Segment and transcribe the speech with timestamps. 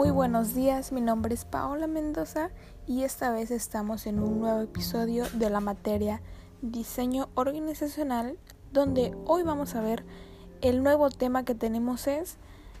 [0.00, 2.48] Muy buenos días, mi nombre es Paola Mendoza
[2.86, 6.22] y esta vez estamos en un nuevo episodio de la materia
[6.62, 8.38] diseño organizacional
[8.72, 10.06] donde hoy vamos a ver
[10.62, 12.38] el nuevo tema que tenemos es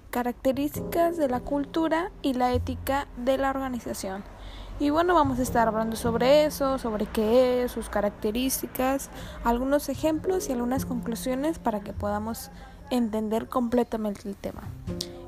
[0.08, 4.24] características de la cultura y la ética de la organización.
[4.78, 9.10] Y bueno, vamos a estar hablando sobre eso, sobre qué es, sus características,
[9.44, 12.50] algunos ejemplos y algunas conclusiones para que podamos
[12.90, 14.62] entender completamente el tema.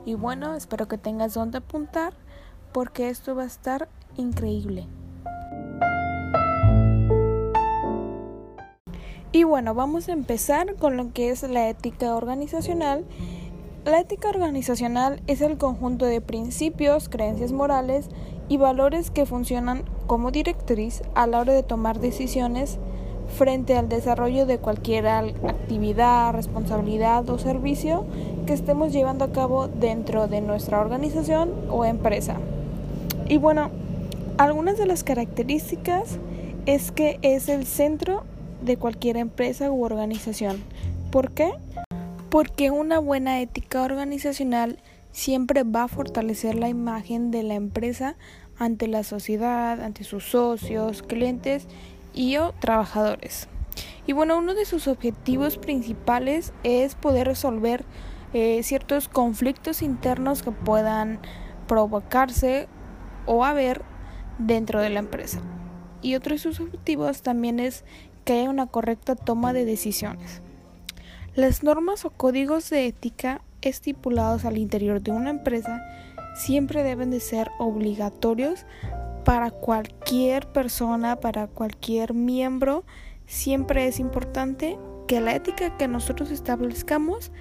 [0.04, 2.12] Y bueno, espero que tengas donde apuntar
[2.72, 4.86] porque esto va a estar increíble.
[9.34, 13.04] Y bueno, vamos a empezar con lo que es la ética organizacional.
[13.84, 18.08] La ética organizacional es el conjunto de principios, creencias morales
[18.48, 22.78] y valores que funcionan como directriz a la hora de tomar decisiones
[23.32, 28.04] frente al desarrollo de cualquier actividad, responsabilidad o servicio
[28.46, 32.36] que estemos llevando a cabo dentro de nuestra organización o empresa.
[33.28, 33.70] Y bueno,
[34.38, 36.18] algunas de las características
[36.66, 38.24] es que es el centro
[38.62, 40.62] de cualquier empresa u organización.
[41.10, 41.52] ¿Por qué?
[42.30, 44.78] Porque una buena ética organizacional
[45.10, 48.16] siempre va a fortalecer la imagen de la empresa
[48.58, 51.66] ante la sociedad, ante sus socios, clientes
[52.14, 53.48] y o trabajadores.
[54.06, 57.84] Y bueno, uno de sus objetivos principales es poder resolver
[58.32, 61.20] eh, ciertos conflictos internos que puedan
[61.68, 62.68] provocarse
[63.26, 63.82] o haber
[64.38, 65.40] dentro de la empresa.
[66.00, 67.84] Y otro de sus objetivos también es
[68.24, 70.42] que haya una correcta toma de decisiones.
[71.34, 75.82] Las normas o códigos de ética estipulados al interior de una empresa
[76.34, 78.66] siempre deben de ser obligatorios
[79.24, 82.84] para cualquier persona, para cualquier miembro,
[83.26, 87.32] siempre es importante que la ética que nosotros establezcamos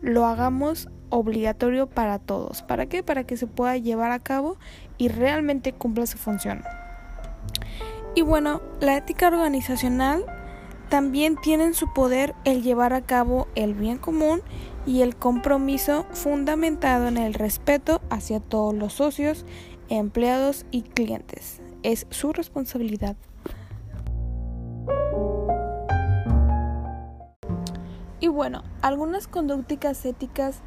[0.00, 2.62] lo hagamos obligatorio para todos.
[2.62, 3.02] ¿Para qué?
[3.02, 4.58] Para que se pueda llevar a cabo
[4.98, 6.62] y realmente cumpla su función.
[8.14, 10.24] Y bueno, la ética organizacional
[10.88, 14.42] también tiene en su poder el llevar a cabo el bien común
[14.86, 19.46] y el compromiso fundamentado en el respeto hacia todos los socios
[19.98, 21.60] empleados y clientes.
[21.82, 23.16] Es su responsabilidad.
[28.20, 30.60] Y bueno, algunas conductas éticas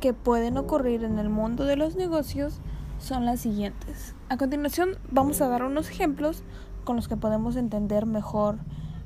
[0.00, 2.60] que pueden ocurrir en el mundo de los negocios
[2.98, 4.14] son las siguientes.
[4.28, 6.42] A continuación vamos a dar unos ejemplos
[6.84, 8.58] con los que podemos entender mejor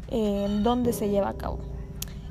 [0.09, 1.59] eh, dónde se lleva a cabo.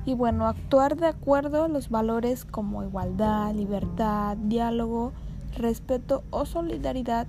[0.05, 5.11] Y bueno, actuar de acuerdo a los valores como igualdad, libertad, diálogo,
[5.55, 7.27] respeto o solidaridad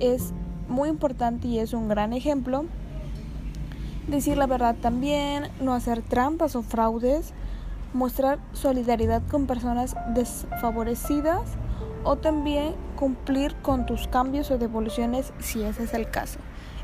[0.00, 0.32] es
[0.68, 2.64] muy importante y es un gran ejemplo.
[4.08, 7.32] Decir la verdad también, no hacer trampas o fraudes,
[7.92, 11.42] mostrar solidaridad con personas desfavorecidas
[12.04, 16.40] o también cumplir con tus cambios o devoluciones si ese es el caso.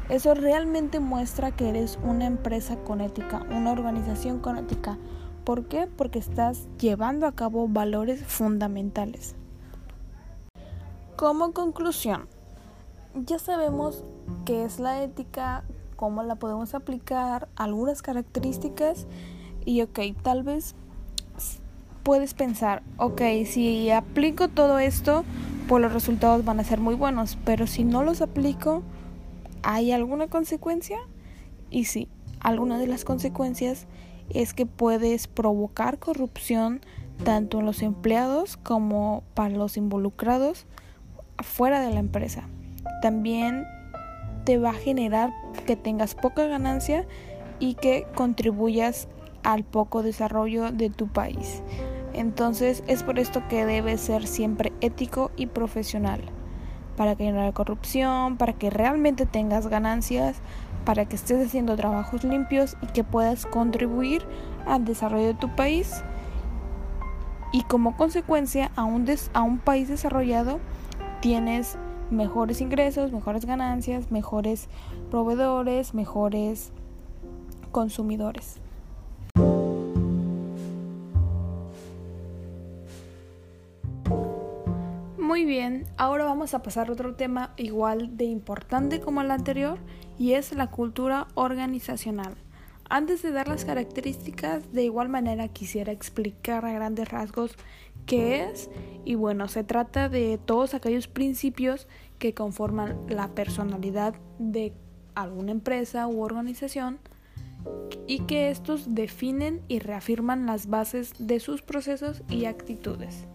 [0.08, 4.96] Eso realmente muestra que eres una empresa con ética, una organización con ética.
[5.44, 5.86] ¿Por qué?
[5.86, 9.34] Porque estás llevando a cabo valores fundamentales.
[11.16, 12.28] Como conclusión,
[13.24, 14.04] ya sabemos
[14.44, 15.64] qué es la ética,
[15.96, 19.06] cómo la podemos aplicar, algunas características
[19.64, 20.74] y ok, tal vez
[22.02, 25.24] puedes pensar, ok, si aplico todo esto,
[25.66, 28.82] pues los resultados van a ser muy buenos, pero si no los aplico,
[29.62, 30.98] ¿hay alguna consecuencia?
[31.70, 32.08] Y sí,
[32.40, 33.86] alguna de las consecuencias
[34.30, 36.80] es que puedes provocar corrupción
[37.24, 40.66] tanto en los empleados como para los involucrados
[41.42, 42.48] fuera de la empresa.
[43.02, 43.66] También
[44.44, 45.32] te va a generar
[45.66, 47.06] que tengas poca ganancia
[47.58, 49.08] y que contribuyas
[49.42, 51.62] al poco desarrollo de tu país.
[52.14, 56.20] Entonces es por esto que debes ser siempre ético y profesional,
[56.96, 60.38] para que no haya corrupción, para que realmente tengas ganancias,
[60.84, 64.22] para que estés haciendo trabajos limpios y que puedas contribuir
[64.66, 66.02] al desarrollo de tu país
[67.52, 70.60] y como consecuencia a un, país desarrollado
[71.20, 71.78] tienes
[72.10, 74.68] mejores ingresos, mejores ganancias, mejores
[75.10, 76.72] proveedores, mejores
[77.70, 78.56] consumidores.
[85.18, 89.78] Muy bien, ahora vamos a pasar a otro tema igual de importante como el anterior
[90.18, 92.34] y es la cultura organizacional.
[92.90, 97.54] Antes de dar las características, de igual manera quisiera explicar a grandes rasgos
[98.08, 98.70] qué es
[99.04, 101.86] y bueno, se trata de todos aquellos principios
[102.18, 104.72] que conforman la personalidad de
[105.14, 106.98] alguna empresa u organización
[108.06, 113.26] y que estos definen y reafirman las bases de sus procesos y actitudes.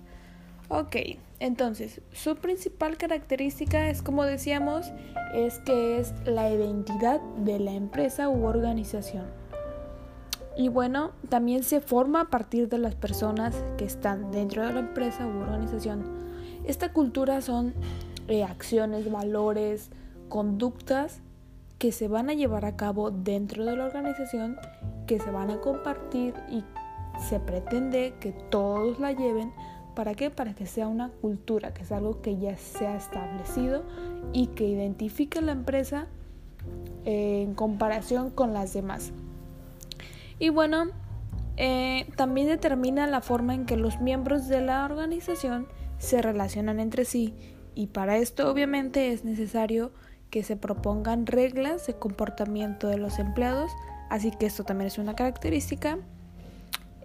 [0.70, 0.96] Ok,
[1.40, 4.92] entonces su principal característica es como decíamos,
[5.34, 9.43] es que es la identidad de la empresa u organización.
[10.56, 14.80] Y bueno, también se forma a partir de las personas que están dentro de la
[14.82, 16.04] empresa u organización.
[16.66, 17.74] Esta cultura son
[18.28, 19.90] eh, acciones, valores,
[20.30, 21.22] conductas
[21.80, 24.58] que se van a llevar a cabo dentro de la organización,
[25.08, 26.64] que se van a compartir y
[27.30, 29.52] se pretende que todos la lleven.
[29.96, 30.30] ¿Para qué?
[30.30, 33.84] Para que sea una cultura, que es algo que ya se ha establecido
[34.32, 36.08] y que identifique la empresa
[37.06, 39.12] eh, en comparación con las demás.
[40.44, 40.88] Y bueno,
[41.56, 45.69] eh, también determina la forma en que los miembros de la organización
[46.00, 47.34] se relacionan entre sí
[47.75, 49.94] y para esto obviamente es necesario
[50.30, 53.72] que se propongan reglas de comportamiento de los empleados,
[54.10, 56.00] así que esto también es una característica.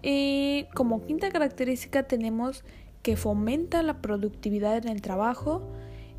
[0.01, 2.65] Y como quinta característica tenemos
[3.03, 5.61] que fomenta la productividad en el trabajo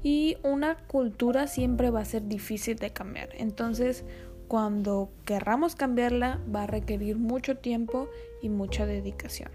[0.03, 3.29] y una cultura siempre va a ser difícil de cambiar.
[3.37, 4.07] Entonces,
[4.51, 8.09] cuando querramos cambiarla va a requerir mucho tiempo
[8.43, 9.49] y mucha dedicación.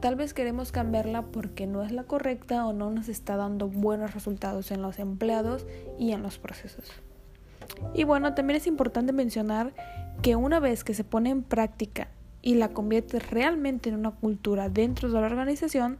[0.00, 4.14] Tal vez queremos cambiarla porque no es la correcta o no nos está dando buenos
[4.14, 5.66] resultados en los empleados
[5.98, 6.90] y en los procesos.
[7.92, 9.74] Y bueno, también es importante mencionar
[10.22, 12.08] que una vez que se pone en práctica
[12.40, 15.98] y la convierte realmente en una cultura dentro de la organización,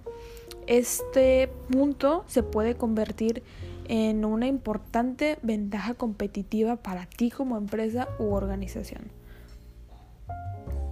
[0.67, 8.33] este punto se puede convertir en una importante ventaja competitiva para ti como empresa u
[8.33, 9.11] organización.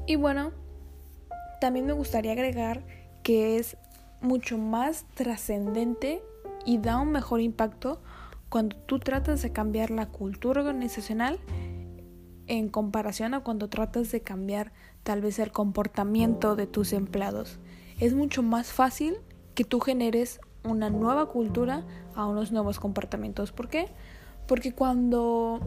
[0.06, 0.52] Y bueno,
[1.60, 2.82] también me gustaría agregar
[3.22, 3.76] que es
[4.20, 6.22] mucho más trascendente
[6.64, 8.00] y da un mejor impacto
[8.48, 11.38] cuando tú tratas de cambiar la cultura organizacional
[12.46, 14.72] en comparación a cuando tratas de cambiar
[15.02, 17.58] tal vez el comportamiento de tus empleados.
[17.98, 19.16] Es mucho más fácil
[19.54, 23.52] que tú generes una nueva cultura a unos nuevos comportamientos.
[23.52, 23.86] ¿Por qué?
[24.46, 25.60] Porque cuando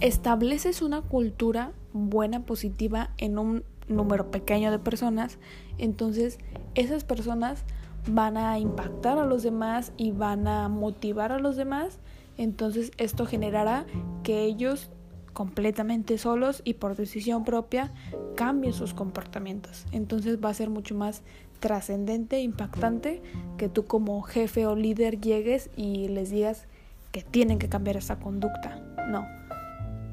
[0.00, 5.38] estableces una cultura buena, positiva en un número pequeño de personas,
[5.78, 6.38] entonces
[6.74, 7.64] esas personas
[8.08, 11.98] van a impactar a los demás y van a motivar a los demás.
[12.36, 13.86] Entonces esto generará
[14.22, 14.90] que ellos
[15.32, 17.92] completamente solos y por decisión propia
[18.36, 19.84] cambien sus comportamientos.
[19.92, 21.22] Entonces va a ser mucho más
[21.56, 23.22] trascendente, impactante,
[23.56, 26.66] que tú como jefe o líder llegues y les digas
[27.12, 28.80] que tienen que cambiar esa conducta.
[29.08, 29.26] No,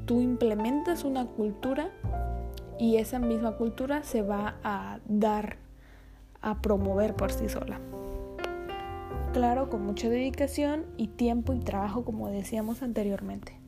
[0.06, 1.90] tú implementas una cultura
[2.78, 5.56] y esa misma cultura se va a dar,
[6.40, 7.80] a promover por sí sola.
[9.32, 13.58] Claro, con mucha dedicación y tiempo y trabajo como decíamos anteriormente.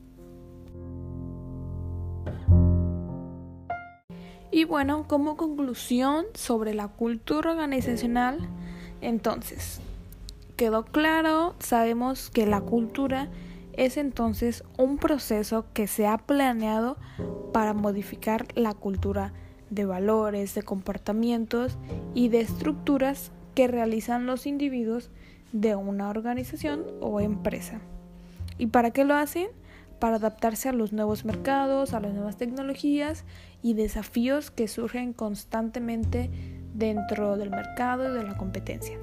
[4.57, 8.39] Y bueno, como conclusión sobre la cultura organizacional,
[9.01, 9.81] entonces,
[10.55, 13.29] quedó claro, sabemos que la cultura
[13.73, 16.97] es entonces un proceso que se ha planeado
[17.53, 19.31] para modificar la cultura
[19.69, 21.77] de valores, de comportamientos
[22.15, 25.11] y de estructuras que realizan los individuos
[25.51, 27.79] de una organización o empresa.
[28.57, 29.49] ¿Y para qué lo hacen?
[29.99, 33.23] Para adaptarse a los nuevos mercados, a las nuevas tecnologías
[33.61, 36.29] y desafíos que surgen constantemente
[36.73, 38.97] dentro del mercado y de la competencia.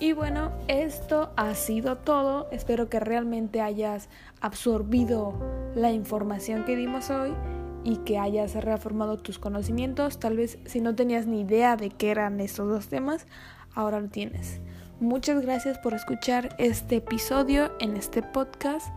[0.00, 2.48] Y bueno, esto ha sido todo.
[2.52, 4.08] Espero que realmente hayas
[4.40, 5.34] absorbido
[5.74, 7.34] la información que dimos hoy
[7.82, 10.20] y que hayas reformado tus conocimientos.
[10.20, 13.26] Tal vez si no tenías ni idea de qué eran estos dos temas,
[13.74, 14.60] ahora lo tienes.
[15.00, 18.88] Muchas gracias por escuchar este episodio en este podcast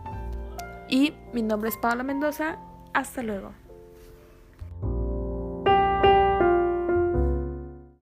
[0.92, 2.58] y mi nombre es Paula Mendoza.
[2.92, 3.54] Hasta luego.